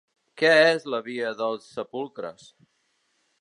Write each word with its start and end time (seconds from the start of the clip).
Què 0.41 0.49
és 0.69 0.87
la 0.93 1.01
via 1.09 1.33
dels 1.41 1.67
Sepulcres? 1.75 2.49